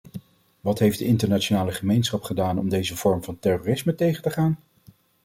Wat 0.61 0.79
heeft 0.79 0.99
de 0.99 1.05
internationale 1.05 1.71
gemeenschap 1.71 2.23
gedaan 2.23 2.59
om 2.59 2.69
deze 2.69 2.95
vorm 2.97 3.23
van 3.23 3.39
terrorisme 3.39 3.95
tegen 3.95 4.21
te 4.23 4.29
gaan? 4.29 4.59